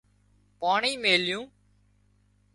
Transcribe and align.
پاڻي 0.59 0.91
ميليُون 1.03 1.45